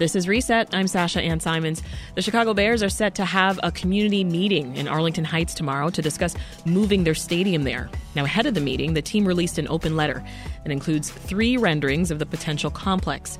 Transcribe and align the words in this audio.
This 0.00 0.16
is 0.16 0.26
Reset. 0.26 0.74
I'm 0.74 0.86
Sasha 0.86 1.20
Ann 1.20 1.40
Simons. 1.40 1.82
The 2.14 2.22
Chicago 2.22 2.54
Bears 2.54 2.82
are 2.82 2.88
set 2.88 3.14
to 3.16 3.24
have 3.26 3.60
a 3.62 3.70
community 3.70 4.24
meeting 4.24 4.74
in 4.74 4.88
Arlington 4.88 5.24
Heights 5.24 5.52
tomorrow 5.52 5.90
to 5.90 6.00
discuss 6.00 6.34
moving 6.64 7.04
their 7.04 7.14
stadium 7.14 7.64
there. 7.64 7.90
Now, 8.14 8.24
ahead 8.24 8.46
of 8.46 8.54
the 8.54 8.62
meeting, 8.62 8.94
the 8.94 9.02
team 9.02 9.26
released 9.26 9.58
an 9.58 9.68
open 9.68 9.96
letter 9.96 10.24
that 10.64 10.72
includes 10.72 11.10
three 11.10 11.58
renderings 11.58 12.10
of 12.10 12.18
the 12.18 12.24
potential 12.24 12.70
complex. 12.70 13.38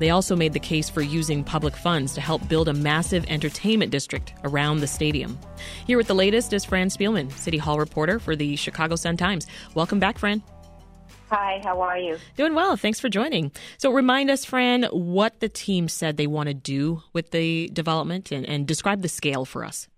They 0.00 0.10
also 0.10 0.36
made 0.36 0.52
the 0.52 0.60
case 0.60 0.90
for 0.90 1.00
using 1.00 1.42
public 1.44 1.74
funds 1.74 2.12
to 2.12 2.20
help 2.20 2.46
build 2.46 2.68
a 2.68 2.74
massive 2.74 3.24
entertainment 3.28 3.90
district 3.90 4.34
around 4.44 4.80
the 4.80 4.86
stadium. 4.86 5.38
Here 5.86 5.96
with 5.96 6.08
the 6.08 6.14
latest 6.14 6.52
is 6.52 6.62
Fran 6.62 6.88
Spielman, 6.88 7.32
City 7.32 7.56
Hall 7.56 7.78
reporter 7.78 8.18
for 8.18 8.36
the 8.36 8.54
Chicago 8.56 8.96
Sun 8.96 9.16
Times. 9.16 9.46
Welcome 9.74 9.98
back, 9.98 10.18
Fran. 10.18 10.42
Hi, 11.32 11.62
how 11.64 11.80
are 11.80 11.96
you? 11.96 12.18
Doing 12.36 12.54
well. 12.54 12.76
Thanks 12.76 13.00
for 13.00 13.08
joining. 13.08 13.52
So, 13.78 13.90
remind 13.90 14.30
us, 14.30 14.44
Fran, 14.44 14.82
what 14.92 15.40
the 15.40 15.48
team 15.48 15.88
said 15.88 16.18
they 16.18 16.26
want 16.26 16.48
to 16.48 16.54
do 16.54 17.04
with 17.14 17.30
the 17.30 17.70
development 17.72 18.30
and, 18.30 18.44
and 18.44 18.66
describe 18.66 19.00
the 19.00 19.08
scale 19.08 19.46
for 19.46 19.64
us. 19.64 19.88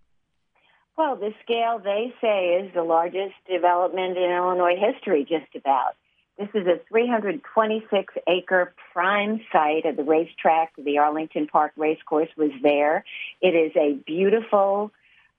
Well, 0.96 1.16
the 1.16 1.34
scale 1.42 1.80
they 1.82 2.14
say 2.20 2.62
is 2.62 2.72
the 2.72 2.84
largest 2.84 3.34
development 3.50 4.16
in 4.16 4.30
Illinois 4.30 4.76
history, 4.78 5.26
just 5.28 5.52
about. 5.56 5.96
This 6.38 6.50
is 6.54 6.68
a 6.68 6.78
326 6.88 8.14
acre 8.28 8.72
prime 8.92 9.40
site 9.50 9.86
of 9.86 9.96
the 9.96 10.04
racetrack. 10.04 10.72
The 10.78 10.98
Arlington 10.98 11.48
Park 11.48 11.72
Racecourse 11.76 12.30
was 12.36 12.52
there. 12.62 13.04
It 13.40 13.56
is 13.56 13.72
a 13.74 13.94
beautiful 14.06 14.92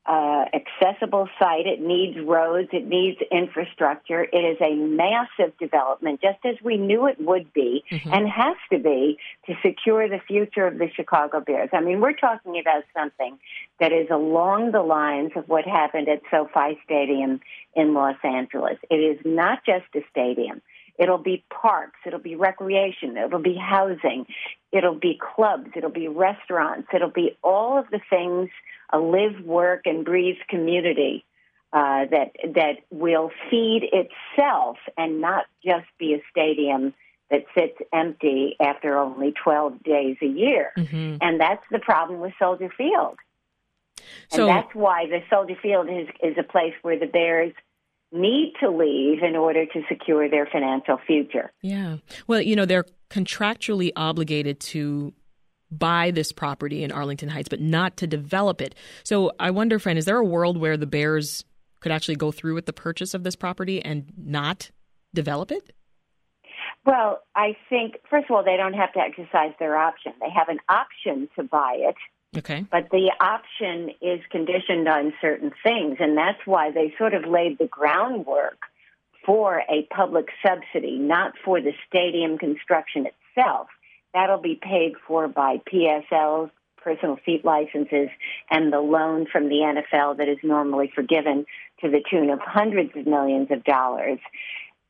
uh, 0.05 0.45
accessible 0.53 1.27
site. 1.39 1.65
It 1.65 1.81
needs 1.81 2.17
roads. 2.19 2.69
It 2.71 2.85
needs 2.85 3.17
infrastructure. 3.31 4.23
It 4.23 4.37
is 4.37 4.57
a 4.61 4.75
massive 4.75 5.57
development, 5.57 6.21
just 6.21 6.39
as 6.45 6.55
we 6.63 6.77
knew 6.77 7.07
it 7.07 7.19
would 7.19 7.51
be 7.53 7.83
mm-hmm. 7.91 8.13
and 8.13 8.29
has 8.29 8.55
to 8.71 8.79
be 8.79 9.17
to 9.47 9.55
secure 9.65 10.07
the 10.07 10.19
future 10.27 10.67
of 10.67 10.77
the 10.77 10.89
Chicago 10.95 11.39
Bears. 11.39 11.69
I 11.73 11.81
mean, 11.81 12.01
we're 12.01 12.13
talking 12.13 12.59
about 12.59 12.84
something 12.95 13.39
that 13.79 13.91
is 13.91 14.07
along 14.12 14.71
the 14.71 14.84
lines 14.84 15.31
of 15.35 15.49
what 15.49 15.65
happened 15.65 16.07
at 16.07 16.21
SoFi 16.29 16.79
Stadium 16.84 17.40
in 17.75 17.93
Los 17.93 18.17
Angeles. 18.23 18.77
It 18.90 18.95
is 18.95 19.19
not 19.25 19.65
just 19.65 19.85
a 19.95 20.01
stadium. 20.12 20.62
It'll 20.98 21.18
be 21.18 21.43
parks. 21.49 21.99
It'll 22.05 22.20
be 22.20 22.35
recreation. 22.35 23.18
It'll 23.18 23.40
be 23.40 23.55
housing. 23.55 24.26
It'll 24.71 24.96
be 24.96 25.20
clubs. 25.35 25.70
It'll 25.76 25.90
be 25.90 26.07
restaurants. 26.07 26.87
It'll 26.93 27.10
be 27.10 27.37
all 27.43 27.77
of 27.77 27.85
the 27.91 27.99
things 28.10 28.49
a 28.91 28.99
live, 28.99 29.43
work, 29.43 29.82
and 29.85 30.05
breathe 30.05 30.37
community 30.49 31.26
uh, 31.74 32.05
that 32.12 32.32
that 32.54 32.77
will 32.90 33.32
feed 33.49 33.90
itself 33.91 34.77
and 34.98 35.20
not 35.20 35.46
just 35.63 35.85
be 35.99 36.13
a 36.13 36.21
stadium 36.32 36.93
that 37.32 37.46
sits 37.57 37.77
empty 37.91 38.55
after 38.62 38.98
only 38.98 39.34
12 39.43 39.84
days 39.84 40.18
a 40.21 40.27
year. 40.27 40.71
Mm-hmm. 40.77 41.18
And 41.21 41.40
that's 41.40 41.63
the 41.71 41.80
problem 41.80 42.20
with 42.20 42.34
Soldier 42.40 42.71
Field. 42.77 43.18
So, 44.30 44.48
and 44.48 44.49
that's 44.49 44.76
why 44.76 45.07
the 45.07 45.21
Soldier 45.30 45.55
Field 45.62 45.90
is, 45.90 46.07
is 46.21 46.37
a 46.37 46.43
place 46.43 46.74
where 46.82 46.99
the 46.99 47.07
Bears 47.07 47.54
need 48.11 48.53
to 48.61 48.70
leave 48.70 49.23
in 49.23 49.35
order 49.35 49.65
to 49.65 49.81
secure 49.89 50.29
their 50.29 50.48
financial 50.51 50.98
future. 51.05 51.51
Yeah. 51.61 51.98
Well, 52.27 52.41
you 52.41 52.55
know, 52.55 52.65
they're 52.65 52.85
contractually 53.09 53.91
obligated 53.95 54.59
to 54.59 55.13
buy 55.71 56.12
this 56.12 56.31
property 56.31 56.84
in 56.84 56.91
Arlington 56.91 57.29
Heights, 57.29 57.49
but 57.49 57.59
not 57.59 57.97
to 57.97 58.07
develop 58.07 58.62
it. 58.62 58.75
So 59.03 59.31
I 59.39 59.51
wonder, 59.51 59.79
Fran, 59.79 59.97
is 59.97 60.05
there 60.05 60.17
a 60.17 60.25
world 60.25 60.57
where 60.57 60.77
the 60.77 60.87
Bears 60.87 61.43
could 61.81 61.91
actually 61.91 62.15
go 62.15 62.31
through 62.31 62.55
with 62.55 62.65
the 62.65 62.73
purchase 62.73 63.13
of 63.13 63.23
this 63.23 63.35
property 63.35 63.84
and 63.84 64.06
not 64.17 64.72
develop 65.13 65.51
it? 65.51 65.73
Well, 66.85 67.22
I 67.35 67.57
think, 67.67 67.95
first 68.09 68.25
of 68.29 68.35
all, 68.35 68.44
they 68.44 68.57
don't 68.57 68.73
have 68.73 68.94
to 68.94 69.00
exercise 69.00 69.53
their 69.59 69.75
option. 69.75 70.13
They 70.19 70.29
have 70.29 70.50
an 70.50 70.59
option 70.69 71.28
to 71.35 71.44
buy 71.44 71.78
it 71.79 71.95
Okay. 72.38 72.66
But 72.72 72.89
the 72.91 73.11
option 73.19 73.91
is 74.01 74.19
conditioned 74.29 74.88
on 74.88 75.13
certain 75.22 75.51
things, 75.63 75.97
and 76.00 76.17
that's 76.17 76.40
why 76.46 76.72
they 76.72 76.94
sort 76.97 77.13
of 77.13 77.25
laid 77.25 77.57
the 77.57 77.68
groundwork 77.68 78.57
for 79.25 79.63
a 79.69 79.88
public 79.94 80.28
subsidy, 80.45 80.97
not 80.97 81.34
for 81.44 81.59
the 81.62 81.74
stadium 81.88 82.38
construction 82.38 83.07
itself. 83.07 83.68
That'll 84.13 84.41
be 84.41 84.59
paid 84.62 84.94
for 85.07 85.28
by 85.28 85.62
PSLs, 85.72 86.51
personal 86.78 87.18
seat 87.25 87.44
licenses, 87.44 88.09
and 88.50 88.72
the 88.72 88.79
loan 88.79 89.25
from 89.31 89.50
the 89.50 89.56
NFL 89.56 90.18
that 90.18 90.29
is 90.29 90.38
normally 90.44 90.91
forgiven 90.94 91.45
to 91.81 91.90
the 91.90 92.01
tune 92.09 92.29
of 92.29 92.40
hundreds 92.40 92.91
of 92.95 93.07
millions 93.07 93.50
of 93.51 93.63
dollars. 93.63 94.19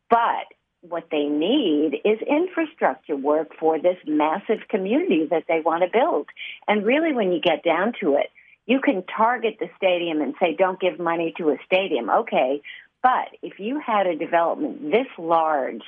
But 0.09 0.45
what 0.89 1.07
they 1.11 1.25
need 1.25 2.01
is 2.05 2.19
infrastructure 2.27 3.15
work 3.15 3.49
for 3.59 3.79
this 3.79 3.97
massive 4.05 4.67
community 4.69 5.27
that 5.29 5.45
they 5.47 5.61
want 5.61 5.83
to 5.83 5.89
build. 5.91 6.27
And 6.67 6.85
really, 6.85 7.13
when 7.13 7.31
you 7.31 7.39
get 7.39 7.63
down 7.63 7.93
to 8.01 8.15
it, 8.15 8.29
you 8.65 8.81
can 8.81 9.03
target 9.03 9.57
the 9.59 9.69
stadium 9.77 10.21
and 10.21 10.33
say, 10.39 10.55
don't 10.57 10.79
give 10.79 10.99
money 10.99 11.33
to 11.37 11.49
a 11.49 11.57
stadium. 11.65 12.09
Okay. 12.09 12.61
But 13.03 13.29
if 13.43 13.59
you 13.59 13.79
had 13.79 14.07
a 14.07 14.15
development 14.15 14.91
this 14.91 15.07
large 15.19 15.83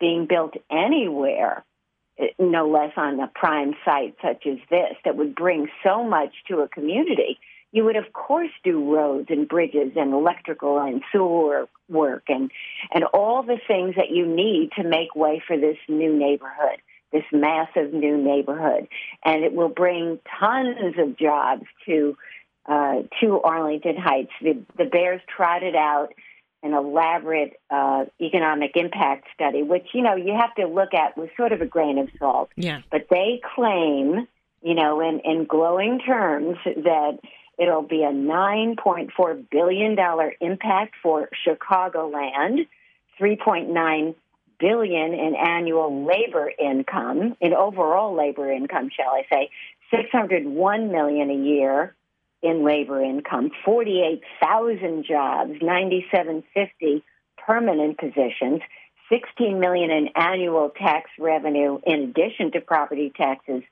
being 0.00 0.26
built 0.26 0.54
anywhere, 0.70 1.64
eh, 2.18 2.28
no 2.38 2.68
less 2.68 2.92
on 2.96 3.20
a 3.20 3.28
prime 3.28 3.74
site 3.84 4.16
such 4.20 4.46
as 4.46 4.58
this, 4.68 4.94
that 5.04 5.16
would 5.16 5.34
bring 5.34 5.68
so 5.84 6.02
much 6.02 6.32
to 6.48 6.60
a 6.60 6.68
community, 6.68 7.38
you 7.76 7.84
would 7.84 7.96
of 7.96 8.12
course 8.12 8.50
do 8.64 8.94
roads 8.94 9.26
and 9.28 9.48
bridges 9.48 9.92
and 9.96 10.12
electrical 10.12 10.78
and 10.78 11.02
sewer 11.12 11.68
work 11.88 12.24
and 12.28 12.50
and 12.92 13.04
all 13.04 13.42
the 13.42 13.58
things 13.68 13.94
that 13.96 14.10
you 14.10 14.26
need 14.26 14.70
to 14.76 14.82
make 14.82 15.14
way 15.14 15.42
for 15.46 15.56
this 15.56 15.76
new 15.88 16.16
neighborhood 16.16 16.80
this 17.12 17.24
massive 17.32 17.92
new 17.92 18.16
neighborhood. 18.16 18.88
And 19.24 19.44
it 19.44 19.52
will 19.52 19.68
bring 19.68 20.18
tons 20.38 20.96
of 20.98 21.16
jobs 21.16 21.64
to 21.86 22.16
uh, 22.66 23.02
to 23.20 23.40
Arlington 23.42 23.96
Heights. 23.96 24.32
The 24.42 24.58
the 24.76 24.84
Bears 24.84 25.20
trotted 25.34 25.76
out 25.76 26.08
an 26.62 26.74
elaborate 26.74 27.60
uh, 27.70 28.06
economic 28.20 28.72
impact 28.74 29.26
study 29.34 29.62
which 29.62 29.86
you 29.92 30.02
know 30.02 30.16
you 30.16 30.34
have 30.34 30.54
to 30.56 30.66
look 30.66 30.94
at 30.94 31.16
with 31.16 31.30
sort 31.36 31.52
of 31.52 31.60
a 31.60 31.66
grain 31.66 31.98
of 31.98 32.08
salt. 32.18 32.50
Yeah. 32.56 32.80
But 32.90 33.06
they 33.10 33.40
claim 33.54 34.26
you 34.62 34.74
know 34.74 35.00
in 35.00 35.20
in 35.20 35.44
glowing 35.44 36.00
terms 36.00 36.56
that 36.64 37.18
It'll 37.58 37.82
be 37.82 38.02
a 38.02 38.12
$9.4 38.12 39.50
billion 39.50 39.96
impact 40.40 40.94
for 41.02 41.28
Chicagoland, 41.46 42.66
3.9 43.20 44.14
billion 44.58 45.14
in 45.14 45.34
annual 45.34 46.06
labor 46.06 46.50
income, 46.58 47.36
in 47.40 47.54
overall 47.54 48.14
labor 48.14 48.50
income, 48.50 48.90
shall 48.94 49.10
I 49.10 49.22
say, 49.30 49.50
601 49.90 50.92
million 50.92 51.30
a 51.30 51.34
year 51.34 51.94
in 52.42 52.64
labor 52.64 53.02
income, 53.02 53.50
48,000 53.64 55.04
jobs, 55.04 55.52
9750 55.62 57.02
permanent 57.46 57.98
positions, 57.98 58.60
16 59.08 59.60
million 59.60 59.90
in 59.90 60.08
annual 60.16 60.70
tax 60.70 61.10
revenue 61.18 61.78
in 61.86 62.02
addition 62.02 62.52
to 62.52 62.60
property 62.60 63.12
taxes 63.16 63.62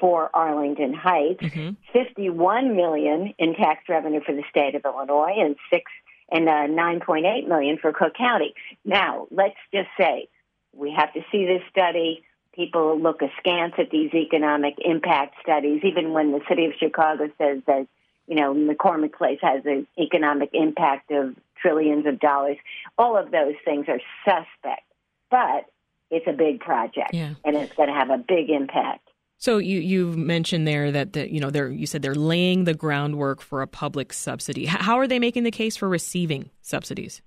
for 0.00 0.30
Arlington 0.34 0.94
Heights, 0.94 1.42
mm-hmm. 1.42 1.70
51 1.92 2.76
million 2.76 3.34
in 3.38 3.54
tax 3.54 3.84
revenue 3.88 4.20
for 4.24 4.34
the 4.34 4.44
state 4.50 4.74
of 4.74 4.84
Illinois, 4.84 5.34
and 5.36 5.56
six 5.70 5.90
and 6.30 6.48
uh, 6.48 6.66
9.8 6.68 7.48
million 7.48 7.78
for 7.78 7.92
Cook 7.92 8.14
County. 8.14 8.54
Now, 8.84 9.26
let's 9.30 9.56
just 9.72 9.88
say 9.98 10.28
we 10.74 10.92
have 10.96 11.12
to 11.14 11.20
see 11.32 11.46
this 11.46 11.62
study. 11.70 12.22
People 12.54 13.00
look 13.00 13.22
askance 13.22 13.74
at 13.78 13.90
these 13.90 14.12
economic 14.14 14.74
impact 14.84 15.36
studies, 15.42 15.82
even 15.84 16.12
when 16.12 16.32
the 16.32 16.40
city 16.48 16.66
of 16.66 16.72
Chicago 16.78 17.30
says 17.38 17.62
that 17.66 17.86
you 18.26 18.34
know 18.34 18.54
McCormick 18.54 19.14
Place 19.14 19.38
has 19.42 19.64
an 19.64 19.86
economic 19.98 20.50
impact 20.52 21.10
of 21.10 21.34
trillions 21.60 22.06
of 22.06 22.20
dollars. 22.20 22.56
All 22.96 23.16
of 23.16 23.30
those 23.30 23.54
things 23.64 23.86
are 23.88 24.00
suspect, 24.24 24.82
but 25.30 25.66
it's 26.10 26.26
a 26.26 26.32
big 26.32 26.60
project, 26.60 27.10
yeah. 27.12 27.34
and 27.44 27.56
it's 27.56 27.74
going 27.74 27.88
to 27.88 27.94
have 27.94 28.10
a 28.10 28.18
big 28.18 28.50
impact. 28.50 29.07
So 29.38 29.58
you 29.58 29.78
you 29.78 30.12
mentioned 30.12 30.66
there 30.66 30.90
that 30.90 31.12
the, 31.12 31.32
you 31.32 31.40
know 31.40 31.50
they're 31.50 31.70
you 31.70 31.86
said 31.86 32.02
they're 32.02 32.14
laying 32.14 32.64
the 32.64 32.74
groundwork 32.74 33.40
for 33.40 33.62
a 33.62 33.68
public 33.68 34.12
subsidy. 34.12 34.66
How 34.66 34.98
are 34.98 35.06
they 35.06 35.20
making 35.20 35.44
the 35.44 35.52
case 35.52 35.76
for 35.76 35.88
receiving 35.88 36.50
subsidies? 36.60 37.22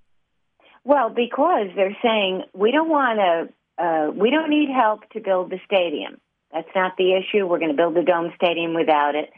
Well, 0.84 1.10
because 1.10 1.68
they're 1.76 1.98
saying 2.02 2.44
we 2.54 2.72
don't 2.72 2.90
want 2.90 3.20
to, 3.20 3.84
uh, 3.84 4.12
we 4.12 4.30
don't 4.30 4.50
need 4.50 4.70
help 4.70 5.08
to 5.12 5.20
build 5.20 5.52
the 5.52 5.60
stadium. 5.66 6.20
That's 6.52 6.68
not 6.76 6.98
the 6.98 7.14
issue. 7.14 7.46
We're 7.46 7.60
going 7.60 7.72
to 7.72 7.78
build 7.78 7.96
the 7.96 8.02
dome 8.02 8.34
stadium 8.36 8.74
without 8.74 9.16
it. 9.16 9.30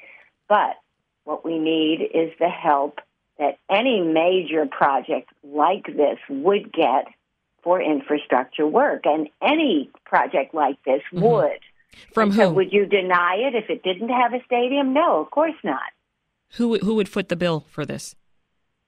But 0.48 0.78
what 1.26 1.46
we 1.46 1.60
need 1.60 2.02
is 2.14 2.32
the 2.40 2.50
help 2.50 3.00
that 3.38 3.58
any 3.70 4.02
major 4.02 4.66
project 4.66 5.30
like 5.44 5.86
this 5.86 6.18
would 6.30 6.72
get 6.72 7.06
for 7.62 7.82
infrastructure 7.82 8.68
work, 8.68 9.06
and 9.06 9.30
any 9.42 9.90
project 10.06 10.54
like 10.54 10.78
this 10.86 11.02
mm-hmm. 11.14 11.24
would. 11.24 11.60
From 12.14 12.32
who? 12.32 12.42
So 12.42 12.54
would 12.54 12.72
you 12.72 12.86
deny 12.86 13.36
it 13.38 13.56
if 13.56 13.70
it 13.70 13.84
didn't 13.84 14.10
have 14.10 14.34
a 14.34 14.44
stadium? 14.46 14.94
No, 14.94 15.20
of 15.20 15.32
course 15.32 15.56
not. 15.64 15.92
Who 16.58 16.78
who 16.80 16.96
would 16.96 17.10
foot 17.10 17.30
the 17.30 17.36
bill 17.36 17.66
for 17.70 17.86
this? 17.86 18.16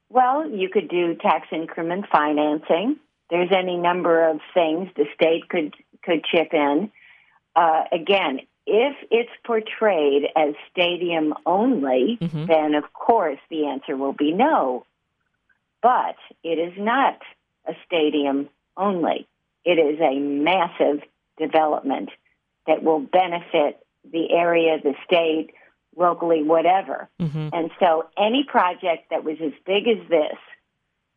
Well, 0.09 0.49
you 0.49 0.69
could 0.69 0.89
do 0.89 1.15
tax 1.15 1.47
increment 1.51 2.05
financing. 2.11 2.97
There's 3.29 3.51
any 3.51 3.77
number 3.77 4.29
of 4.29 4.39
things 4.53 4.89
the 4.95 5.05
state 5.15 5.49
could 5.49 5.73
could 6.03 6.23
chip 6.23 6.53
in. 6.53 6.91
Uh, 7.55 7.83
again, 7.91 8.41
if 8.67 8.95
it's 9.11 9.31
portrayed 9.45 10.23
as 10.35 10.53
stadium 10.71 11.33
only, 11.45 12.17
mm-hmm. 12.21 12.45
then 12.45 12.75
of 12.75 12.91
course 12.93 13.39
the 13.49 13.67
answer 13.67 13.95
will 13.97 14.13
be 14.13 14.31
no. 14.31 14.85
But 15.81 16.15
it 16.43 16.59
is 16.59 16.73
not 16.77 17.19
a 17.67 17.73
stadium 17.85 18.49
only. 18.77 19.27
It 19.63 19.79
is 19.79 19.99
a 19.99 20.19
massive 20.19 21.01
development 21.37 22.09
that 22.67 22.83
will 22.83 22.99
benefit 22.99 23.85
the 24.11 24.31
area, 24.31 24.79
the 24.81 24.95
state, 25.05 25.51
locally, 25.95 26.43
whatever. 26.43 27.09
Mm-hmm. 27.19 27.49
And 27.53 27.71
so 27.79 28.05
any 28.17 28.43
project 28.43 29.09
that 29.09 29.23
was 29.23 29.37
as 29.43 29.53
big 29.65 29.87
as 29.87 30.07
this 30.09 30.37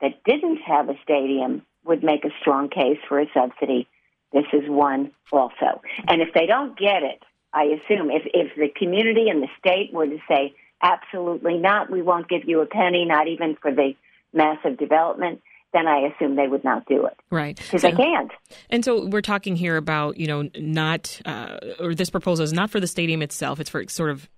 that 0.00 0.22
didn't 0.24 0.58
have 0.58 0.88
a 0.88 0.94
stadium 1.02 1.62
would 1.84 2.04
make 2.04 2.24
a 2.24 2.30
strong 2.40 2.68
case 2.68 2.98
for 3.08 3.20
a 3.20 3.26
subsidy. 3.34 3.88
This 4.32 4.44
is 4.52 4.68
one 4.68 5.10
also. 5.32 5.82
And 6.06 6.20
if 6.20 6.32
they 6.34 6.46
don't 6.46 6.78
get 6.78 7.02
it, 7.02 7.22
I 7.52 7.64
assume 7.64 8.10
if, 8.10 8.22
if 8.26 8.54
the 8.56 8.68
community 8.68 9.28
and 9.30 9.42
the 9.42 9.48
state 9.58 9.92
were 9.92 10.06
to 10.06 10.18
say, 10.28 10.54
absolutely 10.82 11.56
not, 11.56 11.90
we 11.90 12.02
won't 12.02 12.28
give 12.28 12.44
you 12.46 12.60
a 12.60 12.66
penny, 12.66 13.04
not 13.04 13.26
even 13.26 13.56
for 13.56 13.72
the 13.72 13.94
massive 14.32 14.76
development, 14.76 15.40
then 15.72 15.86
I 15.86 16.08
assume 16.08 16.36
they 16.36 16.46
would 16.46 16.64
not 16.64 16.86
do 16.86 17.06
it. 17.06 17.16
Right. 17.30 17.56
Because 17.56 17.82
so, 17.82 17.90
they 17.90 17.96
can't. 17.96 18.30
And 18.70 18.84
so 18.84 19.06
we're 19.06 19.20
talking 19.22 19.56
here 19.56 19.76
about, 19.76 20.16
you 20.16 20.26
know, 20.26 20.48
not, 20.56 21.20
uh, 21.24 21.58
or 21.78 21.94
this 21.94 22.10
proposal 22.10 22.44
is 22.44 22.52
not 22.52 22.70
for 22.70 22.80
the 22.80 22.86
stadium 22.86 23.22
itself, 23.22 23.60
it's 23.60 23.70
for 23.70 23.86
sort 23.88 24.10
of, 24.10 24.28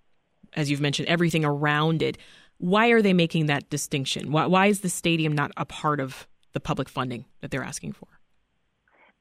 as 0.54 0.70
you've 0.70 0.80
mentioned, 0.80 1.08
everything 1.08 1.44
around 1.44 2.02
it. 2.02 2.18
Why 2.58 2.88
are 2.88 3.00
they 3.00 3.12
making 3.12 3.46
that 3.46 3.70
distinction? 3.70 4.32
Why, 4.32 4.46
why 4.46 4.66
is 4.66 4.80
the 4.80 4.90
stadium 4.90 5.34
not 5.34 5.52
a 5.56 5.64
part 5.64 6.00
of 6.00 6.26
the 6.52 6.60
public 6.60 6.88
funding 6.88 7.24
that 7.40 7.50
they're 7.50 7.62
asking 7.62 7.92
for? 7.92 8.08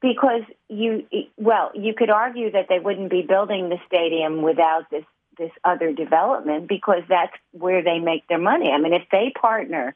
Because 0.02 0.42
you, 0.68 1.06
well, 1.36 1.70
you 1.74 1.94
could 1.96 2.10
argue 2.10 2.50
that 2.52 2.66
they 2.68 2.78
wouldn't 2.78 3.10
be 3.10 3.22
building 3.22 3.68
the 3.68 3.76
stadium 3.86 4.42
without 4.42 4.90
this 4.90 5.04
this 5.38 5.50
other 5.64 5.92
development 5.92 6.68
because 6.68 7.02
that's 7.08 7.32
where 7.52 7.82
they 7.82 7.98
make 7.98 8.26
their 8.28 8.38
money. 8.38 8.70
I 8.70 8.78
mean, 8.78 8.92
if 8.92 9.04
they 9.10 9.32
partner 9.40 9.94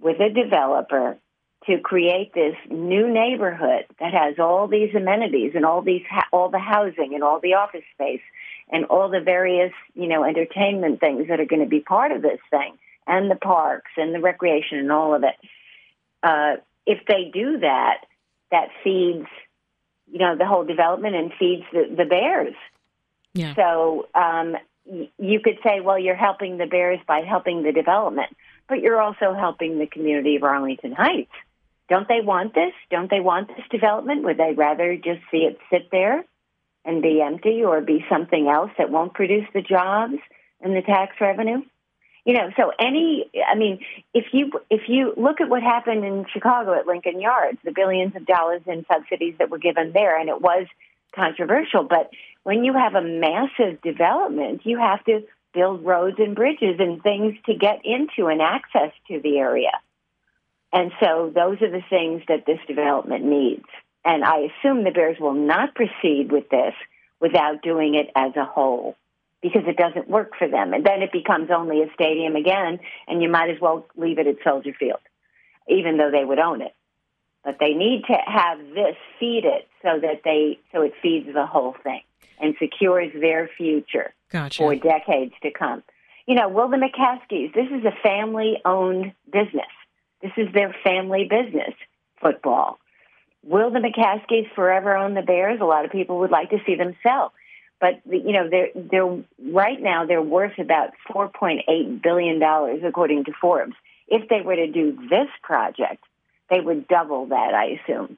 with 0.00 0.20
a 0.20 0.30
developer 0.30 1.18
to 1.66 1.80
create 1.80 2.32
this 2.32 2.54
new 2.70 3.12
neighborhood 3.12 3.86
that 3.98 4.12
has 4.12 4.38
all 4.38 4.68
these 4.68 4.94
amenities 4.94 5.52
and 5.54 5.64
all 5.64 5.82
these 5.82 6.02
all 6.32 6.48
the 6.48 6.58
housing 6.58 7.14
and 7.14 7.24
all 7.24 7.40
the 7.40 7.54
office 7.54 7.84
space 7.94 8.20
and 8.70 8.84
all 8.86 9.08
the 9.08 9.20
various 9.20 9.72
you 9.94 10.08
know 10.08 10.24
entertainment 10.24 11.00
things 11.00 11.28
that 11.28 11.40
are 11.40 11.46
going 11.46 11.62
to 11.62 11.68
be 11.68 11.80
part 11.80 12.12
of 12.12 12.22
this 12.22 12.40
thing 12.50 12.76
and 13.06 13.30
the 13.30 13.36
parks 13.36 13.90
and 13.96 14.14
the 14.14 14.20
recreation 14.20 14.78
and 14.78 14.92
all 14.92 15.14
of 15.14 15.24
it. 15.24 15.34
Uh, 16.22 16.56
if 16.86 17.04
they 17.06 17.30
do 17.32 17.58
that, 17.58 17.98
that 18.50 18.68
feeds 18.84 19.26
you 20.10 20.18
know 20.18 20.36
the 20.36 20.46
whole 20.46 20.64
development 20.64 21.16
and 21.16 21.32
feeds 21.38 21.64
the, 21.72 21.94
the 21.96 22.04
bears. 22.04 22.54
Yeah. 23.34 23.54
So 23.56 24.08
um, 24.14 24.56
y- 24.84 25.10
you 25.18 25.40
could 25.40 25.58
say, 25.64 25.80
well, 25.80 25.98
you're 25.98 26.14
helping 26.14 26.58
the 26.58 26.66
bears 26.66 27.00
by 27.08 27.22
helping 27.22 27.64
the 27.64 27.72
development, 27.72 28.34
but 28.68 28.80
you're 28.80 29.00
also 29.00 29.34
helping 29.34 29.78
the 29.78 29.86
community 29.86 30.36
of 30.36 30.44
Arlington 30.44 30.92
Heights 30.92 31.32
don't 31.88 32.08
they 32.08 32.20
want 32.20 32.54
this? 32.54 32.72
Don't 32.90 33.10
they 33.10 33.20
want 33.20 33.48
this 33.48 33.64
development? 33.70 34.24
Would 34.24 34.38
they 34.38 34.52
rather 34.54 34.96
just 34.96 35.20
see 35.30 35.38
it 35.38 35.58
sit 35.70 35.90
there 35.90 36.24
and 36.84 37.02
be 37.02 37.20
empty 37.20 37.62
or 37.64 37.80
be 37.80 38.04
something 38.10 38.48
else 38.48 38.70
that 38.78 38.90
won't 38.90 39.14
produce 39.14 39.46
the 39.54 39.62
jobs 39.62 40.16
and 40.60 40.74
the 40.74 40.82
tax 40.82 41.16
revenue? 41.20 41.62
You 42.24 42.34
know, 42.34 42.50
so 42.56 42.72
any, 42.80 43.30
I 43.48 43.54
mean, 43.54 43.78
if 44.12 44.26
you 44.32 44.50
if 44.68 44.88
you 44.88 45.14
look 45.16 45.40
at 45.40 45.48
what 45.48 45.62
happened 45.62 46.04
in 46.04 46.26
Chicago 46.32 46.74
at 46.74 46.86
Lincoln 46.86 47.20
Yards, 47.20 47.58
the 47.64 47.70
billions 47.70 48.16
of 48.16 48.26
dollars 48.26 48.62
in 48.66 48.84
subsidies 48.92 49.36
that 49.38 49.48
were 49.48 49.58
given 49.58 49.92
there, 49.92 50.18
and 50.18 50.28
it 50.28 50.40
was 50.40 50.66
controversial. 51.14 51.84
But 51.84 52.10
when 52.42 52.64
you 52.64 52.72
have 52.72 52.96
a 52.96 53.00
massive 53.00 53.80
development, 53.80 54.62
you 54.64 54.76
have 54.78 55.04
to 55.04 55.22
build 55.54 55.84
roads 55.84 56.16
and 56.18 56.34
bridges 56.34 56.76
and 56.80 57.00
things 57.00 57.36
to 57.46 57.54
get 57.54 57.80
into 57.84 58.26
and 58.26 58.42
access 58.42 58.90
to 59.06 59.20
the 59.20 59.38
area. 59.38 59.70
And 60.72 60.92
so 61.00 61.32
those 61.34 61.60
are 61.62 61.70
the 61.70 61.82
things 61.88 62.22
that 62.28 62.44
this 62.46 62.58
development 62.66 63.24
needs. 63.24 63.64
And 64.04 64.24
I 64.24 64.48
assume 64.48 64.84
the 64.84 64.90
Bears 64.90 65.18
will 65.18 65.34
not 65.34 65.74
proceed 65.74 66.30
with 66.30 66.48
this 66.48 66.74
without 67.20 67.62
doing 67.62 67.94
it 67.94 68.10
as 68.14 68.36
a 68.36 68.44
whole 68.44 68.96
because 69.42 69.62
it 69.66 69.76
doesn't 69.76 70.08
work 70.08 70.32
for 70.38 70.48
them. 70.48 70.72
And 70.72 70.84
then 70.84 71.02
it 71.02 71.12
becomes 71.12 71.50
only 71.50 71.82
a 71.82 71.92
stadium 71.94 72.36
again, 72.36 72.78
and 73.06 73.22
you 73.22 73.28
might 73.28 73.50
as 73.50 73.60
well 73.60 73.86
leave 73.96 74.18
it 74.18 74.26
at 74.26 74.36
Soldier 74.42 74.72
Field, 74.78 75.00
even 75.68 75.96
though 75.96 76.10
they 76.10 76.24
would 76.24 76.38
own 76.38 76.62
it. 76.62 76.74
But 77.44 77.58
they 77.60 77.74
need 77.74 78.04
to 78.08 78.16
have 78.26 78.58
this 78.74 78.96
feed 79.20 79.44
it 79.44 79.68
so 79.82 80.00
that 80.00 80.22
they 80.24 80.58
so 80.72 80.82
it 80.82 80.94
feeds 81.00 81.32
the 81.32 81.46
whole 81.46 81.76
thing 81.82 82.00
and 82.40 82.54
secures 82.58 83.12
their 83.18 83.48
future 83.56 84.12
gotcha. 84.30 84.58
for 84.58 84.74
decades 84.74 85.32
to 85.42 85.50
come. 85.52 85.82
You 86.26 86.34
know, 86.34 86.48
Will 86.48 86.68
the 86.68 86.76
McCaskeys, 86.76 87.54
this 87.54 87.68
is 87.70 87.84
a 87.84 87.92
family 88.02 88.60
owned 88.64 89.12
business. 89.30 89.66
This 90.22 90.32
is 90.36 90.52
their 90.52 90.74
family 90.82 91.28
business, 91.28 91.74
football. 92.20 92.78
Will 93.44 93.70
the 93.70 93.78
McCaskeys 93.78 94.52
forever 94.54 94.96
own 94.96 95.14
the 95.14 95.22
Bears? 95.22 95.60
A 95.60 95.64
lot 95.64 95.84
of 95.84 95.92
people 95.92 96.18
would 96.20 96.30
like 96.30 96.50
to 96.50 96.58
see 96.66 96.74
them 96.74 96.96
sell. 97.02 97.32
But 97.80 98.00
you 98.06 98.32
know, 98.32 98.48
they're 98.48 98.70
they're 98.74 99.22
right 99.52 99.80
now 99.80 100.06
they're 100.06 100.22
worth 100.22 100.58
about 100.58 100.90
four 101.12 101.28
point 101.28 101.62
eight 101.68 102.02
billion 102.02 102.38
dollars 102.38 102.80
according 102.84 103.24
to 103.24 103.32
Forbes. 103.38 103.74
If 104.08 104.28
they 104.28 104.40
were 104.40 104.56
to 104.56 104.66
do 104.66 104.98
this 105.10 105.28
project, 105.42 106.02
they 106.48 106.60
would 106.60 106.88
double 106.88 107.26
that, 107.26 107.54
I 107.54 107.78
assume. 107.80 108.16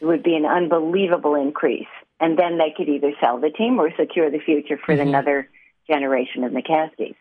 It 0.00 0.06
would 0.06 0.22
be 0.22 0.36
an 0.36 0.46
unbelievable 0.46 1.34
increase. 1.34 1.88
And 2.20 2.38
then 2.38 2.58
they 2.58 2.72
could 2.76 2.88
either 2.88 3.12
sell 3.20 3.38
the 3.38 3.50
team 3.50 3.78
or 3.78 3.90
secure 3.96 4.30
the 4.30 4.38
future 4.38 4.78
for 4.78 4.94
mm-hmm. 4.94 5.08
another 5.08 5.48
generation 5.88 6.44
of 6.44 6.52
McCaskeys. 6.52 7.16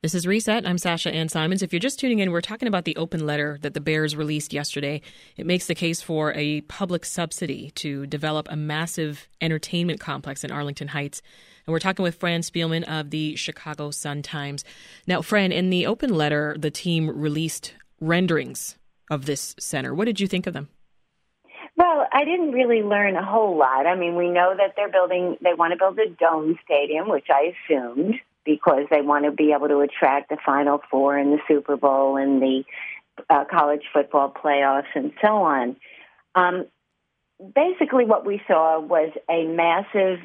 This 0.00 0.14
is 0.14 0.28
Reset. 0.28 0.64
I'm 0.64 0.78
Sasha 0.78 1.12
Ann 1.12 1.28
Simons. 1.28 1.60
If 1.60 1.72
you're 1.72 1.80
just 1.80 1.98
tuning 1.98 2.20
in, 2.20 2.30
we're 2.30 2.40
talking 2.40 2.68
about 2.68 2.84
the 2.84 2.94
open 2.94 3.26
letter 3.26 3.58
that 3.62 3.74
the 3.74 3.80
Bears 3.80 4.14
released 4.14 4.52
yesterday. 4.52 5.02
It 5.36 5.44
makes 5.44 5.66
the 5.66 5.74
case 5.74 6.00
for 6.00 6.32
a 6.34 6.60
public 6.60 7.04
subsidy 7.04 7.72
to 7.72 8.06
develop 8.06 8.46
a 8.48 8.54
massive 8.54 9.26
entertainment 9.40 9.98
complex 9.98 10.44
in 10.44 10.52
Arlington 10.52 10.86
Heights. 10.86 11.20
And 11.66 11.72
we're 11.72 11.80
talking 11.80 12.04
with 12.04 12.14
Fran 12.14 12.42
Spielman 12.42 12.84
of 12.84 13.10
the 13.10 13.34
Chicago 13.34 13.90
Sun-Times. 13.90 14.64
Now, 15.08 15.20
Fran, 15.20 15.50
in 15.50 15.68
the 15.68 15.86
open 15.86 16.14
letter, 16.14 16.54
the 16.56 16.70
team 16.70 17.10
released 17.10 17.74
renderings 18.00 18.78
of 19.10 19.26
this 19.26 19.56
center. 19.58 19.92
What 19.92 20.04
did 20.04 20.20
you 20.20 20.28
think 20.28 20.46
of 20.46 20.54
them? 20.54 20.68
Well, 21.76 22.06
I 22.12 22.24
didn't 22.24 22.52
really 22.52 22.82
learn 22.82 23.16
a 23.16 23.24
whole 23.24 23.58
lot. 23.58 23.84
I 23.88 23.96
mean, 23.96 24.14
we 24.14 24.30
know 24.30 24.54
that 24.56 24.74
they're 24.76 24.92
building, 24.92 25.38
they 25.42 25.54
want 25.54 25.72
to 25.72 25.76
build 25.76 25.98
a 25.98 26.08
dome 26.08 26.56
stadium, 26.64 27.08
which 27.08 27.26
I 27.30 27.52
assumed 27.66 28.14
because 28.48 28.84
they 28.90 29.02
want 29.02 29.26
to 29.26 29.30
be 29.30 29.52
able 29.52 29.68
to 29.68 29.80
attract 29.80 30.30
the 30.30 30.38
Final 30.44 30.80
Four 30.90 31.18
and 31.18 31.34
the 31.34 31.38
Super 31.46 31.76
Bowl 31.76 32.16
and 32.16 32.40
the 32.40 32.64
uh, 33.28 33.44
college 33.44 33.82
football 33.92 34.32
playoffs 34.32 34.88
and 34.94 35.12
so 35.22 35.42
on. 35.42 35.76
Um, 36.34 36.64
basically, 37.54 38.06
what 38.06 38.24
we 38.24 38.40
saw 38.48 38.80
was 38.80 39.12
a 39.28 39.44
massive 39.44 40.20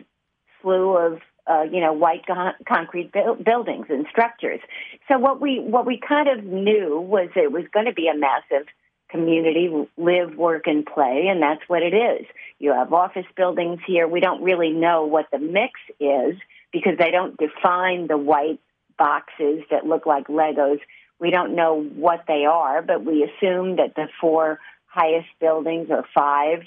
slew 0.61 0.95
of 0.95 1.19
uh, 1.47 1.63
you 1.69 1.81
know 1.81 1.91
white 1.91 2.25
con- 2.25 2.53
concrete 2.65 3.11
bu- 3.11 3.43
buildings 3.43 3.87
and 3.89 4.05
structures. 4.09 4.61
So 5.09 5.19
what 5.19 5.41
we 5.41 5.59
what 5.59 5.85
we 5.85 5.99
kind 5.99 6.29
of 6.29 6.45
knew 6.45 7.01
was 7.01 7.27
it 7.35 7.51
was 7.51 7.65
going 7.73 7.87
to 7.87 7.93
be 7.93 8.07
a 8.07 8.17
massive 8.17 8.67
community 9.09 9.69
live, 9.97 10.37
work, 10.37 10.63
and 10.65 10.85
play, 10.85 11.27
and 11.29 11.41
that's 11.41 11.61
what 11.67 11.83
it 11.83 11.93
is. 11.93 12.25
You 12.59 12.71
have 12.71 12.93
office 12.93 13.27
buildings 13.35 13.81
here. 13.85 14.07
We 14.07 14.21
don't 14.21 14.41
really 14.41 14.69
know 14.69 15.03
what 15.05 15.25
the 15.29 15.39
mix 15.39 15.73
is 15.99 16.35
because 16.73 16.97
they 16.97 17.11
don't 17.11 17.37
define 17.37 18.07
the 18.07 18.17
white 18.17 18.59
boxes 18.97 19.63
that 19.71 19.85
look 19.85 20.05
like 20.05 20.27
Legos. 20.27 20.79
We 21.19 21.29
don't 21.29 21.55
know 21.55 21.81
what 21.81 22.25
they 22.27 22.45
are, 22.45 22.81
but 22.81 23.05
we 23.05 23.23
assume 23.23 23.77
that 23.77 23.95
the 23.95 24.09
four 24.19 24.59
highest 24.87 25.29
buildings 25.39 25.87
or 25.89 26.03
five 26.13 26.63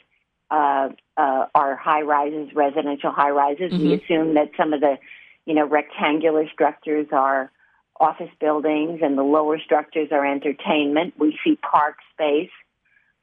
uh, 0.51 0.91
uh, 1.17 1.47
are 1.55 1.77
high 1.77 2.03
rises, 2.03 2.55
residential 2.55 3.11
high 3.11 3.31
rises. 3.31 3.73
Mm-hmm. 3.73 3.83
We 3.83 3.95
assume 3.95 4.35
that 4.35 4.53
some 4.57 4.73
of 4.73 4.81
the, 4.81 4.97
you 5.45 5.55
know, 5.55 5.67
rectangular 5.67 6.49
structures 6.53 7.09
are 7.13 7.51
office 7.99 8.31
buildings 8.41 9.01
and 9.03 9.19
the 9.19 9.23
lower 9.23 9.59
structures 9.59 10.09
are 10.13 10.25
entertainment. 10.25 11.15
We 11.19 11.39
see 11.43 11.57
park 11.57 11.97
space. 12.13 12.51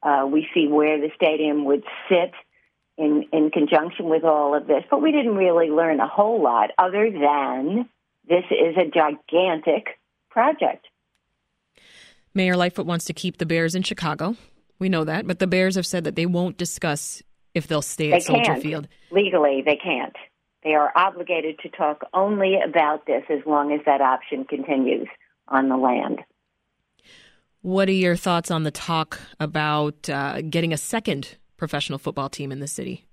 Uh, 0.02 0.26
we 0.30 0.46
see 0.52 0.68
where 0.68 1.00
the 1.00 1.10
stadium 1.16 1.64
would 1.64 1.84
sit 2.08 2.32
in, 2.96 3.24
in 3.32 3.50
conjunction 3.50 4.08
with 4.08 4.24
all 4.24 4.54
of 4.54 4.66
this, 4.66 4.84
but 4.90 5.02
we 5.02 5.12
didn't 5.12 5.34
really 5.34 5.68
learn 5.68 6.00
a 6.00 6.08
whole 6.08 6.42
lot 6.42 6.70
other 6.78 7.10
than 7.10 7.88
this 8.28 8.44
is 8.50 8.76
a 8.76 8.84
gigantic 8.84 9.98
project. 10.30 10.86
Mayor 12.34 12.56
Lightfoot 12.56 12.86
wants 12.86 13.04
to 13.06 13.12
keep 13.12 13.38
the 13.38 13.46
Bears 13.46 13.74
in 13.74 13.82
Chicago. 13.82 14.36
We 14.78 14.88
know 14.88 15.04
that, 15.04 15.26
but 15.26 15.38
the 15.38 15.46
Bears 15.46 15.76
have 15.76 15.86
said 15.86 16.04
that 16.04 16.16
they 16.16 16.26
won't 16.26 16.56
discuss 16.56 17.22
if 17.54 17.68
they'll 17.68 17.82
stay 17.82 18.10
they 18.10 18.16
at 18.16 18.22
Soldier 18.24 18.44
can't. 18.44 18.62
Field. 18.62 18.88
Legally, 19.10 19.62
they 19.64 19.76
can't. 19.76 20.14
They 20.64 20.74
are 20.74 20.92
obligated 20.96 21.58
to 21.60 21.68
talk 21.68 22.02
only 22.12 22.58
about 22.60 23.06
this 23.06 23.22
as 23.28 23.40
long 23.46 23.72
as 23.72 23.80
that 23.86 24.00
option 24.00 24.44
continues 24.44 25.08
on 25.46 25.68
the 25.68 25.76
land. 25.76 26.20
What 27.60 27.88
are 27.88 27.92
your 27.92 28.16
thoughts 28.16 28.50
on 28.50 28.64
the 28.64 28.70
talk 28.70 29.20
about 29.38 30.08
uh, 30.08 30.40
getting 30.42 30.72
a 30.72 30.76
second 30.76 31.36
professional 31.64 31.98
football 31.98 32.28
team 32.28 32.52
in 32.52 32.60
the 32.60 32.68
city? 32.68 33.06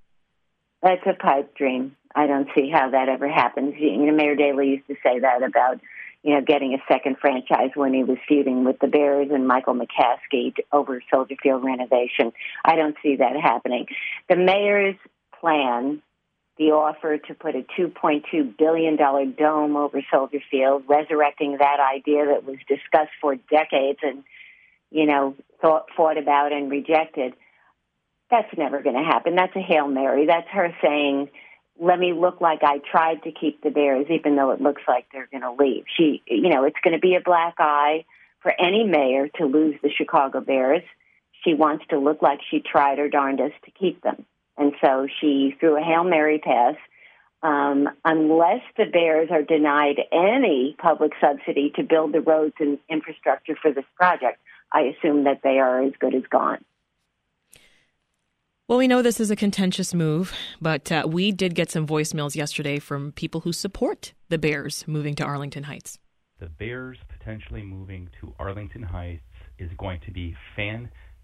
That's 0.84 1.06
a 1.06 1.14
pipe 1.14 1.56
dream. 1.56 1.96
I 2.14 2.28
don't 2.28 2.50
see 2.54 2.70
how 2.70 2.90
that 2.92 3.08
ever 3.08 3.30
happens. 3.30 3.76
You 3.80 4.06
know, 4.06 4.14
Mayor 4.14 4.36
Daley 4.36 4.68
used 4.68 4.88
to 4.88 4.96
say 5.02 5.20
that 5.20 5.42
about 5.42 5.80
you 6.24 6.34
know 6.36 6.42
getting 6.42 6.74
a 6.74 6.94
second 6.94 7.16
franchise 7.22 7.72
when 7.76 7.94
he 7.94 8.04
was 8.04 8.18
feuding 8.28 8.66
with 8.66 8.80
the 8.80 8.88
Bears 8.88 9.30
and 9.32 9.48
Michael 9.48 9.76
McCaskey 9.76 10.54
over 10.74 11.02
Soldier 11.10 11.36
Field 11.42 11.64
renovation. 11.64 12.34
I 12.66 12.76
don't 12.76 12.98
see 13.02 13.16
that 13.18 13.38
happening. 13.42 13.86
The 14.28 14.36
mayor's 14.36 14.98
plan, 15.40 16.02
the 16.58 16.72
offer 16.72 17.18
to 17.18 17.34
put 17.34 17.56
a 17.56 17.66
$2.2 17.80 18.58
billion 18.58 18.98
dome 18.98 19.76
over 19.78 20.02
Soldier 20.12 20.42
Field, 20.52 20.84
resurrecting 20.90 21.58
that 21.60 21.78
idea 21.80 22.26
that 22.26 22.44
was 22.44 22.58
discussed 22.68 23.14
for 23.22 23.36
decades 23.36 24.00
and, 24.04 24.24
you 24.92 25.06
know, 25.06 25.36
thought, 25.62 25.86
fought 25.96 26.18
about 26.18 26.52
and 26.52 26.70
rejected. 26.70 27.34
That's 28.32 28.58
never 28.58 28.82
going 28.82 28.96
to 28.96 29.04
happen. 29.04 29.36
That's 29.36 29.56
a 29.56 29.62
Hail 29.62 29.88
Mary. 29.88 30.26
That's 30.26 30.48
her 30.52 30.74
saying, 30.82 31.30
let 31.80 32.00
me 32.00 32.14
look 32.14 32.40
like 32.40 32.64
I 32.64 32.80
tried 32.80 33.24
to 33.24 33.32
keep 33.32 33.62
the 33.62 33.70
Bears, 33.70 34.08
even 34.10 34.38
though 34.38 34.52
it 34.52 34.62
looks 34.62 34.82
like 34.88 35.06
they're 35.12 35.28
going 35.30 35.42
to 35.42 35.52
leave. 35.52 35.84
She, 35.98 36.24
you 36.26 36.50
know, 36.50 36.64
it's 36.64 36.80
going 36.82 36.94
to 36.94 37.00
be 37.00 37.16
a 37.16 37.22
black 37.22 37.56
eye 37.60 38.06
for 38.42 38.54
any 38.58 38.86
mayor 38.86 39.28
to 39.38 39.46
lose 39.46 39.76
the 39.84 39.90
Chicago 39.90 40.40
Bears. 40.40 40.84
She 41.44 41.54
wants 41.54 41.86
to 41.90 42.00
look 42.00 42.22
like 42.22 42.40
she 42.50 42.60
tried 42.60 43.00
her 43.00 43.10
darndest 43.10 43.56
to 43.66 43.72
keep 43.72 44.02
them. 44.02 44.26
And 44.58 44.74
so 44.82 45.08
she 45.20 45.56
threw 45.60 45.78
a 45.78 45.84
Hail 45.84 46.04
Mary 46.04 46.40
pass. 46.40 46.76
Um, 47.44 47.90
unless 48.06 48.62
the 48.78 48.86
Bears 48.86 49.30
are 49.32 49.42
denied 49.42 50.00
any 50.12 50.76
public 50.78 51.12
subsidy 51.20 51.74
to 51.76 51.84
build 51.84 52.14
the 52.14 52.22
roads 52.22 52.54
and 52.60 52.78
infrastructure 52.88 53.56
for 53.60 53.74
this 53.74 53.86
project, 53.96 54.40
I 54.72 54.82
assume 54.82 55.24
that 55.24 55.42
they 55.44 55.60
are 55.60 55.84
as 55.84 55.94
good 56.00 56.14
as 56.14 56.24
gone. 56.30 56.64
Well, 58.72 58.78
we 58.78 58.88
know 58.88 59.02
this 59.02 59.20
is 59.20 59.30
a 59.30 59.36
contentious 59.36 59.94
move, 59.94 60.32
but 60.62 60.90
uh, 60.94 61.04
we 61.06 61.34
did 61.34 61.56
get 61.56 61.70
some 61.70 61.86
voicemails 61.86 62.38
yesterday 62.38 62.80
from 62.80 63.12
people 63.12 63.42
who 63.42 63.52
support 63.52 64.14
the 64.30 64.38
Bears 64.38 64.88
moving 64.88 65.14
to 65.16 65.26
Arlington 65.26 65.64
Heights. 65.64 66.00
The 66.40 66.46
Bears 66.46 66.98
potentially 67.10 67.64
moving 67.64 68.08
to 68.22 68.34
Arlington 68.40 68.84
Heights 68.84 69.26
is 69.60 69.72
going 69.78 70.00
to 70.06 70.12
be 70.12 70.38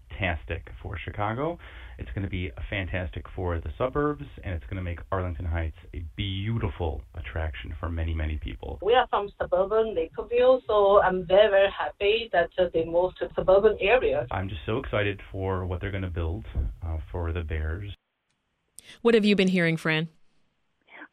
fantastic 0.08 0.68
for 0.82 0.98
Chicago. 1.04 1.58
It's 1.98 2.08
going 2.14 2.22
to 2.22 2.30
be 2.30 2.50
fantastic 2.70 3.24
for 3.34 3.58
the 3.58 3.70
suburbs, 3.76 4.24
and 4.44 4.54
it's 4.54 4.64
going 4.66 4.76
to 4.76 4.82
make 4.82 5.00
Arlington 5.10 5.44
Heights 5.44 5.76
a 5.94 6.04
beautiful 6.16 7.02
attraction 7.14 7.74
for 7.80 7.88
many, 7.88 8.14
many 8.14 8.36
people. 8.36 8.78
We 8.82 8.94
are 8.94 9.06
from 9.08 9.28
suburban 9.40 9.94
Lakeville, 9.94 10.62
so 10.66 11.00
I'm 11.02 11.26
very, 11.26 11.50
very 11.50 11.68
happy 11.76 12.30
that 12.32 12.50
uh, 12.58 12.66
they 12.72 12.84
moved 12.84 13.18
to 13.18 13.28
suburban 13.34 13.76
areas. 13.80 14.26
I'm 14.30 14.48
just 14.48 14.60
so 14.66 14.78
excited 14.78 15.20
for 15.32 15.66
what 15.66 15.80
they're 15.80 15.90
going 15.90 16.02
to 16.02 16.10
build 16.10 16.44
uh, 16.86 16.98
for 17.10 17.32
the 17.32 17.42
Bears. 17.42 17.90
What 19.02 19.14
have 19.14 19.24
you 19.24 19.36
been 19.36 19.48
hearing, 19.48 19.76
Fran? 19.76 20.08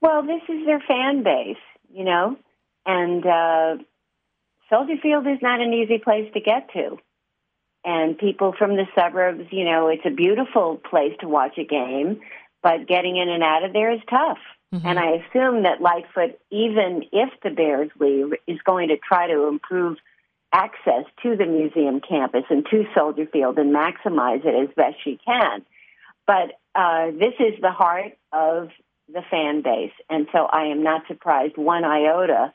Well, 0.01 0.21
this 0.21 0.41
is 0.49 0.65
their 0.65 0.83
fan 0.87 1.23
base, 1.23 1.57
you 1.91 2.03
know, 2.03 2.37
and 2.85 3.25
uh, 3.25 3.83
Soldier 4.69 4.95
Field 5.01 5.25
is 5.25 5.39
not 5.41 5.61
an 5.61 5.73
easy 5.73 5.97
place 5.97 6.31
to 6.33 6.39
get 6.39 6.69
to 6.73 6.97
and 7.85 8.17
people 8.17 8.53
from 8.57 8.75
the 8.75 8.87
suburbs, 8.95 9.45
you 9.51 9.63
know, 9.63 9.87
it's 9.87 10.05
a 10.05 10.09
beautiful 10.09 10.77
place 10.77 11.13
to 11.19 11.27
watch 11.27 11.57
a 11.57 11.63
game, 11.63 12.19
but 12.63 12.87
getting 12.87 13.15
in 13.17 13.29
and 13.29 13.43
out 13.43 13.63
of 13.63 13.73
there 13.73 13.93
is 13.93 14.01
tough. 14.09 14.39
Mm-hmm. 14.73 14.87
And 14.87 14.99
I 14.99 15.11
assume 15.11 15.63
that 15.63 15.81
Lightfoot, 15.81 16.39
even 16.49 17.03
if 17.11 17.29
the 17.43 17.51
Bears 17.51 17.91
leave, 17.99 18.33
is 18.47 18.57
going 18.65 18.89
to 18.89 18.97
try 18.97 19.27
to 19.27 19.47
improve 19.47 19.97
access 20.51 21.05
to 21.21 21.35
the 21.35 21.45
museum 21.45 22.01
campus 22.01 22.43
and 22.49 22.65
to 22.71 22.85
Soldier 22.95 23.27
Field 23.31 23.59
and 23.59 23.73
maximize 23.73 24.43
it 24.43 24.69
as 24.69 24.73
best 24.75 24.95
she 25.03 25.19
can. 25.23 25.63
But 26.25 26.59
uh, 26.73 27.11
this 27.11 27.33
is 27.39 27.61
the 27.61 27.71
heart 27.71 28.17
of 28.33 28.69
the 29.13 29.21
fan 29.29 29.61
base, 29.61 29.93
and 30.09 30.27
so 30.31 30.39
I 30.45 30.65
am 30.65 30.81
not 30.81 31.03
surprised 31.07 31.57
one 31.57 31.83
iota 31.83 32.51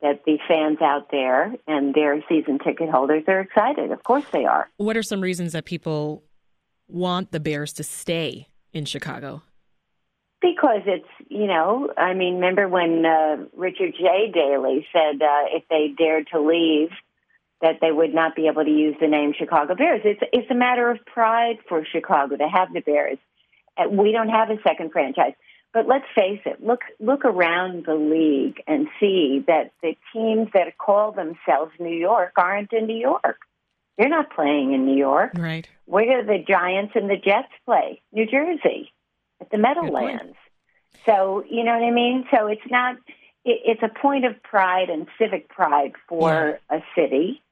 that 0.00 0.24
the 0.24 0.38
fans 0.46 0.78
out 0.80 1.10
there 1.10 1.54
and 1.66 1.94
their 1.94 2.22
season 2.28 2.58
ticket 2.58 2.88
holders 2.88 3.24
are 3.26 3.40
excited. 3.40 3.90
Of 3.90 4.04
course 4.04 4.24
they 4.32 4.44
are. 4.44 4.70
What 4.76 4.96
are 4.96 5.02
some 5.02 5.20
reasons 5.20 5.52
that 5.52 5.64
people 5.64 6.22
want 6.86 7.32
the 7.32 7.40
Bears 7.40 7.72
to 7.74 7.82
stay 7.82 8.48
in 8.72 8.84
Chicago? 8.84 9.42
Because 10.40 10.82
it's, 10.86 11.08
you 11.28 11.48
know, 11.48 11.92
I 11.96 12.14
mean, 12.14 12.34
remember 12.34 12.68
when 12.68 13.04
uh, 13.04 13.46
Richard 13.56 13.94
J. 13.98 14.30
Daley 14.32 14.86
said 14.92 15.20
uh, 15.20 15.46
if 15.50 15.64
they 15.68 15.92
dared 15.96 16.28
to 16.32 16.40
leave, 16.40 16.90
that 17.60 17.78
they 17.80 17.90
would 17.90 18.14
not 18.14 18.36
be 18.36 18.46
able 18.46 18.64
to 18.64 18.70
use 18.70 18.94
the 19.00 19.08
name 19.08 19.32
Chicago 19.36 19.74
Bears. 19.74 20.02
It's 20.04 20.20
it's 20.32 20.50
a 20.50 20.54
matter 20.54 20.90
of 20.90 21.04
pride 21.06 21.56
for 21.68 21.84
Chicago 21.84 22.36
to 22.36 22.48
have 22.48 22.72
the 22.72 22.80
Bears. 22.80 23.18
Uh, 23.76 23.88
we 23.88 24.12
don't 24.12 24.28
have 24.28 24.50
a 24.50 24.58
second 24.62 24.92
franchise. 24.92 25.32
But 25.72 25.86
let's 25.86 26.06
face 26.14 26.40
it, 26.46 26.64
look 26.64 26.80
look 26.98 27.24
around 27.24 27.84
the 27.84 27.94
league 27.94 28.62
and 28.66 28.88
see 28.98 29.44
that 29.46 29.72
the 29.82 29.96
teams 30.12 30.48
that 30.54 30.78
call 30.78 31.12
themselves 31.12 31.72
New 31.78 31.94
York 31.94 32.32
aren't 32.36 32.72
in 32.72 32.86
New 32.86 32.96
York. 32.96 33.40
They're 33.98 34.08
not 34.08 34.32
playing 34.32 34.72
in 34.72 34.86
New 34.86 34.96
York. 34.96 35.32
Right. 35.36 35.68
Where 35.84 36.22
do 36.22 36.26
the 36.26 36.38
Giants 36.38 36.92
and 36.94 37.10
the 37.10 37.16
Jets 37.16 37.52
play? 37.66 38.00
New 38.12 38.26
Jersey, 38.26 38.92
at 39.40 39.50
the 39.50 39.58
Meadowlands. 39.58 40.36
So 41.04 41.44
you 41.48 41.64
know 41.64 41.78
what 41.78 41.86
I 41.86 41.90
mean. 41.90 42.24
So 42.34 42.46
it's 42.46 42.70
not. 42.70 42.96
It, 43.44 43.60
it's 43.66 43.82
a 43.82 43.88
point 43.88 44.24
of 44.24 44.42
pride 44.42 44.88
and 44.88 45.06
civic 45.18 45.48
pride 45.48 45.92
for 46.08 46.58
yeah. 46.70 46.78
a 46.78 46.80
city, 46.94 47.42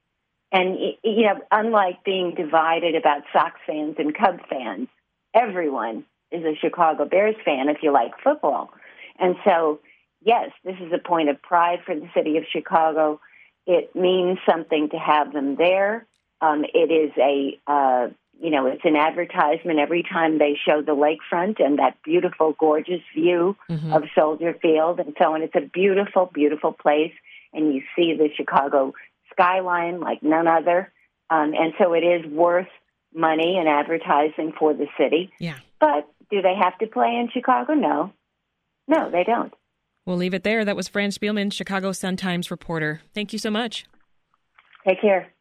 and 0.52 0.78
you 1.04 1.22
know, 1.22 1.40
unlike 1.50 2.02
being 2.02 2.34
divided 2.34 2.94
about 2.94 3.22
Sox 3.32 3.60
fans 3.66 3.96
and 3.98 4.14
Cub 4.16 4.40
fans, 4.48 4.88
everyone 5.34 6.04
is 6.36 6.44
a 6.44 6.54
Chicago 6.60 7.04
Bears 7.04 7.36
fan 7.44 7.68
if 7.68 7.78
you 7.82 7.92
like 7.92 8.12
football. 8.22 8.70
And 9.18 9.36
so, 9.44 9.80
yes, 10.24 10.50
this 10.64 10.76
is 10.80 10.92
a 10.92 10.98
point 10.98 11.28
of 11.28 11.40
pride 11.42 11.80
for 11.84 11.94
the 11.94 12.08
city 12.14 12.36
of 12.36 12.44
Chicago. 12.50 13.20
It 13.66 13.94
means 13.96 14.38
something 14.48 14.90
to 14.90 14.98
have 14.98 15.32
them 15.32 15.56
there. 15.56 16.06
Um, 16.40 16.64
it 16.64 16.90
is 16.92 17.12
a, 17.18 17.58
uh, 17.66 18.08
you 18.40 18.50
know, 18.50 18.66
it's 18.66 18.84
an 18.84 18.96
advertisement 18.96 19.78
every 19.78 20.02
time 20.02 20.38
they 20.38 20.58
show 20.62 20.82
the 20.82 20.94
lakefront 20.94 21.64
and 21.64 21.78
that 21.78 21.96
beautiful, 22.04 22.54
gorgeous 22.58 23.00
view 23.14 23.56
mm-hmm. 23.70 23.92
of 23.92 24.04
Soldier 24.14 24.54
Field 24.60 25.00
and 25.00 25.14
so 25.18 25.34
on. 25.34 25.42
It's 25.42 25.54
a 25.56 25.60
beautiful, 25.60 26.30
beautiful 26.32 26.72
place, 26.72 27.14
and 27.52 27.74
you 27.74 27.82
see 27.96 28.14
the 28.14 28.28
Chicago 28.36 28.92
skyline 29.32 30.00
like 30.00 30.22
none 30.22 30.46
other. 30.46 30.92
Um, 31.30 31.54
and 31.54 31.72
so 31.78 31.94
it 31.94 32.04
is 32.04 32.26
worth 32.30 32.68
money 33.14 33.56
and 33.58 33.68
advertising 33.68 34.52
for 34.58 34.74
the 34.74 34.86
city. 34.98 35.32
Yeah. 35.40 35.56
But 35.80 36.08
do 36.30 36.42
they 36.42 36.54
have 36.60 36.78
to 36.78 36.86
play 36.86 37.08
in 37.08 37.28
Chicago? 37.32 37.74
No. 37.74 38.12
No, 38.88 39.10
they 39.10 39.24
don't. 39.24 39.52
We'll 40.04 40.16
leave 40.16 40.34
it 40.34 40.44
there. 40.44 40.64
That 40.64 40.76
was 40.76 40.88
Fran 40.88 41.10
Spielman, 41.10 41.52
Chicago 41.52 41.92
Sun-Times 41.92 42.50
reporter. 42.50 43.00
Thank 43.14 43.32
you 43.32 43.38
so 43.38 43.50
much. 43.50 43.86
Take 44.86 45.00
care. 45.00 45.32